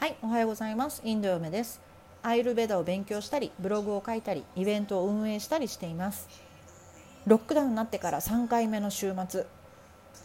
[0.00, 1.02] はいおはようございます。
[1.04, 1.78] インド嫁です。
[2.22, 6.26] アイルベダを勉強したりブログを書いたりイベントを運営したりしています。
[7.26, 9.44] ロックダウンになってから3回目の週末。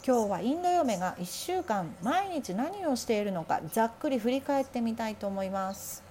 [0.08, 6.06] 今日はインド嫁が1週間毎日何をしているのかざっくり振り返ってみたいと思います。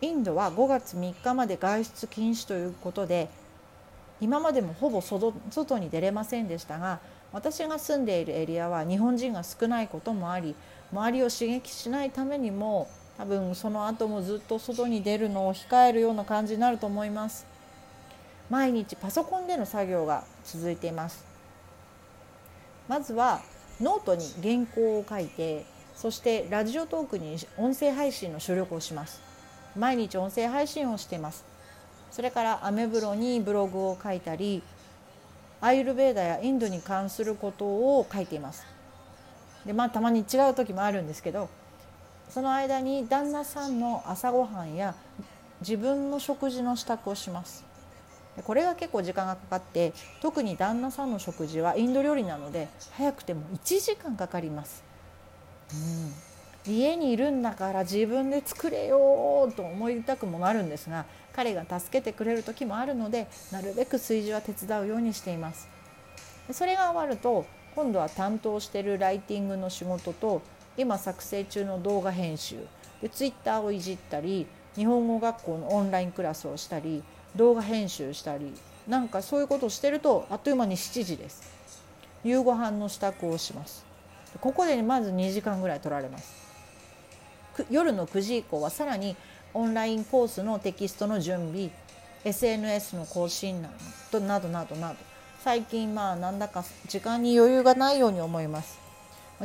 [0.00, 3.30] インドは5月3日まで外出禁止ということで
[4.20, 5.34] 今までもほぼ外
[5.80, 7.00] に出れませんでしたが
[7.32, 10.54] 私が住んでいるエリアは日本人が少ないこともあり
[10.92, 17.46] 周りを刺激しないためにも多分その後もずっと外に出るのを控えるような感じになると思います。
[18.48, 21.24] 毎日パソコンでの作業が続いています。
[22.88, 23.40] まずは
[23.80, 29.20] ノートに原稿を書いてそして Radiotalk に音声配信の収録をします。
[29.76, 31.44] 毎日音声配信をしています。
[32.10, 34.62] それからアメブロにブログを書いたり
[35.60, 38.79] アーユルヴェーダやインドに関することを書いています。
[39.64, 41.48] でまあたまに違う時もあるんですけど
[42.28, 44.94] その間に旦那さんの朝ごはんや
[45.60, 47.64] 自分の食事の支度をします。
[48.44, 54.82] これが結構時間がかかって特に旦那さんの食事はインド料理なので早くても1時間かかります、
[56.66, 61.04] うん、家にいるんだから自分で作れよと思いたくもなるんですが
[61.34, 65.68] 彼が助けてくれる時もあるのでなるべく炊事は手伝うようにしています。
[66.52, 70.42] それが終わると今度は担当しているライティングの仕事と
[70.76, 72.56] 今作成中の動画編集。
[73.00, 77.02] でツイッターをいじったり日本語学校のオンラインクラスをしたり
[77.34, 78.52] 動画編集したり
[78.86, 81.42] なんかそういうことをしてるとあっという間に7時です。
[82.22, 83.84] 夕ご飯の支度をします。
[84.40, 86.34] ここでまず2時間ぐらい取られます。
[87.70, 89.16] 夜の9時以降はさらに
[89.52, 91.70] オンラインコースのテキストの準備
[92.24, 93.70] SNS の更新な
[94.12, 94.96] どなどなどなど。
[95.42, 98.78] 最近まあなんだか時間に余裕がないように思います。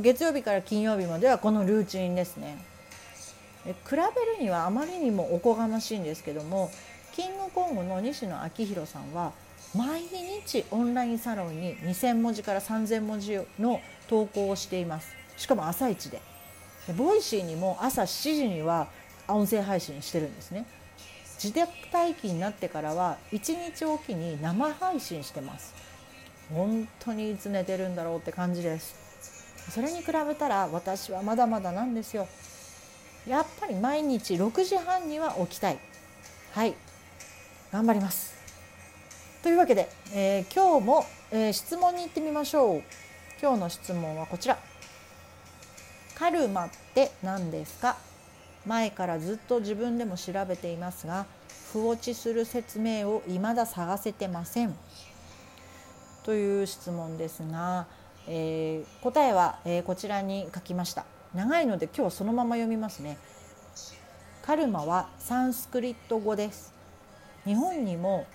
[0.01, 2.57] 月曜日から金曜日まではこのルーチンですね。
[3.63, 4.03] 比べる
[4.41, 6.69] にはあまりにもおこがましいんですけども
[7.13, 9.31] キングコングの西野亮廣さんは
[9.73, 15.15] 毎日オンラインサロンに2,000文字から3,000文字の投稿をしています。
[15.37, 16.21] しかも朝一で。
[16.97, 18.87] Voicy にも朝7時には
[19.27, 20.65] 音声配信してるんですね。
[21.41, 25.73] 自宅待機になってからは1日おきに生配信してます。
[26.53, 28.95] 本当にいつ寝てるんだろうって感じです。
[29.71, 32.27] それに比べたら私はまだまだなんですよ。
[33.27, 35.79] やっぱり毎日6時半には起きたい。
[36.51, 36.75] はい。
[37.71, 38.35] 頑張ります。
[39.41, 42.83] というわけで、えー、今日も、えー、質問に行ってみましょう。
[43.41, 44.57] 今日の質問はこちら。
[46.13, 47.97] カルマって何ですか？
[48.65, 51.25] 前からずっと自分でも調べていますが
[51.71, 54.75] 不落ちする説明を未だ探せてません。
[56.25, 57.85] という質問ですが、
[58.27, 61.05] えー、答えは、えー、こちらに書きました。
[61.35, 63.19] 長いので今日はそのまま読みますね。
[64.41, 66.73] カルマはサンスクリット語です。
[67.45, 68.25] 日本にも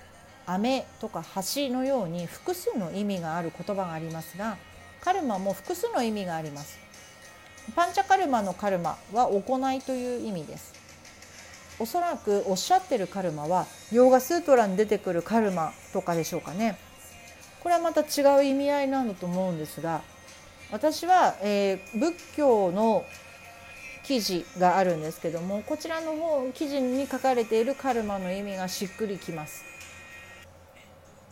[0.46, 4.56] 雨とか橋のように複数の意味がある言葉がありますが
[5.00, 6.78] カルマも複数の意味があります。
[7.74, 10.74] パンチャカルマのカルマは行いという意味です。
[11.80, 16.78] おそらくおっしゃってるカルマはヨーガスートラに出てくるカルマとかでしょうかね。
[17.62, 20.02] これはまた違う意味合いなんだと思うんですが
[20.72, 23.04] 私は、えー、仏教の
[24.04, 29.64] 記事があるんですけどもこちらの方記事に書かれているカルマの意味がしっくりきます。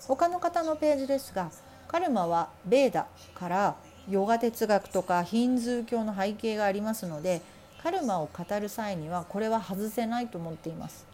[0.06, 1.50] 他の方のページですが
[1.86, 3.76] カルマはベーダから
[4.08, 7.42] ヨガ哲学とかヒンズー教の背景がありますので
[7.82, 11.06] カルマを語る際にはこれは外せないと思っています。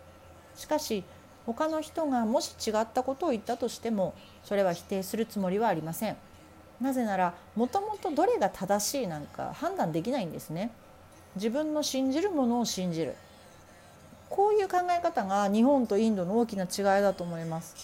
[0.54, 1.02] しかし
[1.46, 6.16] 他の人がもし違ったことを言ったとしてもそれは否定するつもりはありません。
[6.80, 10.70] なぜならもともとどれが正しいなんか判断できないんですね。
[11.36, 13.14] 自分の信じるものを信じる。
[14.30, 17.76] こういう考え方が日本とインドの大きな違いだと思います。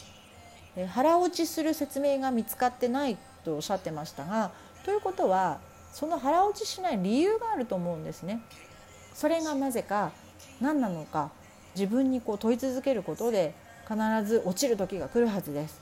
[0.88, 4.52] 腹落ちする説明が見つかってないとおっしゃってましたが
[4.84, 5.58] ということは
[5.92, 8.40] その腹落ちしない理由があると思うんですね。
[9.14, 10.12] それがなぜか
[10.60, 11.30] 何なのか。
[11.74, 13.54] 自分にこう問い続けることで
[13.88, 15.80] 必ず落ちる時が来るはずです。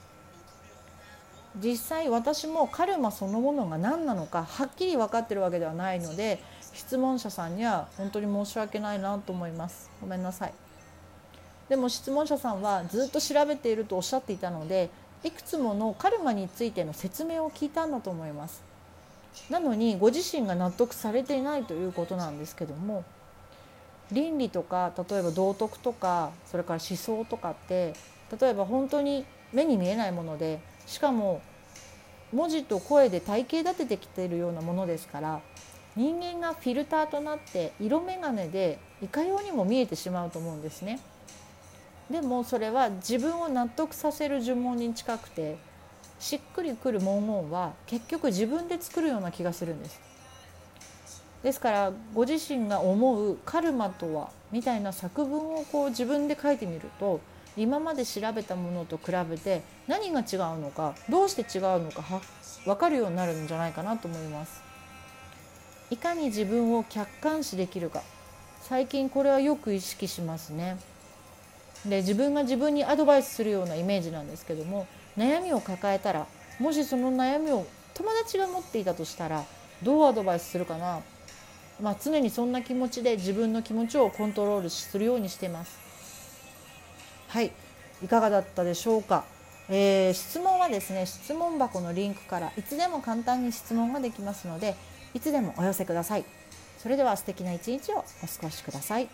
[1.57, 6.39] 実際私もカルマそのものが何なのかはっきり分かってるわけではないので
[6.73, 9.89] 質問者さんには本当に申し訳ないなと思います。
[9.99, 10.53] ごめんなさい。
[11.67, 14.89] でも質問者さんはずっと調べているとおっしゃっていたので
[15.23, 18.61] いくつものカルマについての説明を聞いたんだと思います。
[19.49, 23.03] なのにご自身が納得されていないということなんですけども
[24.11, 27.93] 倫理とか例えば道徳とかそれから思想とかって
[28.39, 31.41] 例えば本当に目に見えないものでしかも
[32.33, 35.41] 文字と声で体系立ててきているようなものですから
[35.95, 40.99] 人間がフィルターとなって色眼鏡でいかようにも見えてしまうと思うんですね。
[42.09, 45.57] でもそれは自分を納得させる呪文に近くて
[46.19, 49.99] しっくりくる文言は結局自分で作るような気がするんです。
[51.43, 57.21] ですからご自身が思うカルマとはみたいな作文をこう自分で書いてみると
[57.55, 62.21] 今まで調べたものと比べて何が違うのかどうして違うのかは
[62.65, 64.61] 分かるようになるんじゃないかなと思います。
[65.89, 68.03] いかに自分を客観視できるか
[68.61, 70.77] 最近これはよく意識しますね。
[71.85, 74.85] で自分が自分にアドバイスするようなイメージなんですけども
[75.17, 76.27] 悩みを抱えたら
[76.59, 79.45] もしその悩みを友達が持っていたとしたら
[79.81, 80.99] どうアドバイスするかな、
[81.81, 85.77] まあ、常にそんな気持ちで自分の気持ちをコントロールするようにしてます。
[87.29, 87.51] はい。
[88.03, 89.25] いかがだったでしょうか、
[89.67, 94.75] えー、質問はですね質問箱のリンクからいつでも簡単に質問ができますので
[95.13, 96.23] いつでもお寄せください。
[96.77, 98.05] それでは素敵な一日をお過
[98.43, 99.09] ごしください。